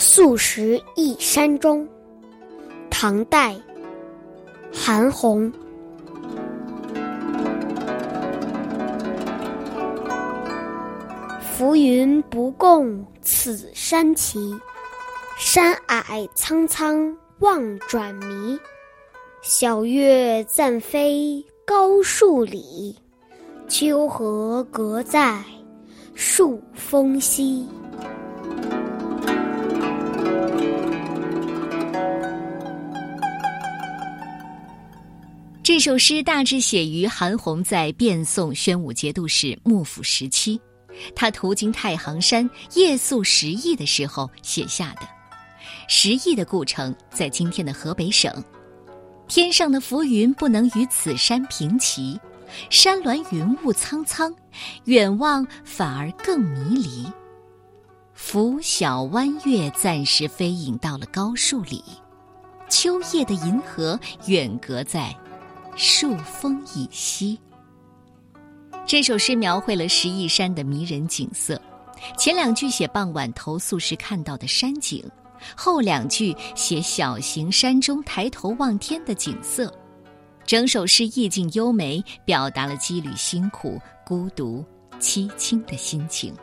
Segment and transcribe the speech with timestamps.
[0.00, 1.84] 素食忆山中，
[2.88, 3.56] 唐代，
[4.72, 5.52] 韩翃。
[11.40, 14.56] 浮云不共此山齐，
[15.36, 18.56] 山霭苍苍望转迷。
[19.42, 22.96] 晓月暂飞高树里，
[23.66, 25.42] 秋荷隔在
[26.14, 27.66] 树峰西。
[35.68, 40.58] 这首诗大致写于韩翃在变宋宣武节度使幕府时期，
[41.14, 45.02] 他途经太行山夜宿石邑的时候写下的。
[45.86, 48.32] 石邑的故城在今天的河北省。
[49.28, 52.18] 天上的浮云不能与此山平齐，
[52.70, 54.34] 山峦云雾苍苍，
[54.84, 57.06] 远望反而更迷离。
[58.14, 61.84] 拂晓弯月暂时飞隐到了高树里，
[62.70, 65.14] 秋夜的银河远隔在。
[65.78, 67.38] 树峰以西，
[68.84, 71.60] 这首诗描绘了石义山的迷人景色。
[72.16, 75.08] 前两句写傍晚投宿时看到的山景，
[75.56, 79.72] 后两句写小型山中抬头望天的景色。
[80.44, 84.64] 整首诗意境优美，表达了羁旅辛苦、孤独、
[84.98, 86.34] 凄清的心情。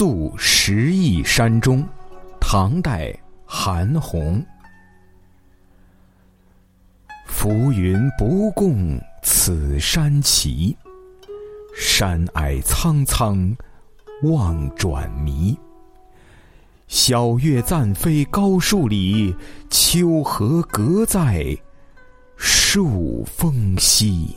[0.00, 1.86] 宿石邑山中，
[2.40, 4.42] 唐代韩翃。
[7.26, 10.74] 浮云不共此山齐，
[11.76, 13.54] 山霭苍苍
[14.22, 15.54] 望转迷。
[16.88, 19.36] 晓月暂飞高树里，
[19.68, 21.54] 秋荷隔在
[22.38, 24.34] 树峰西。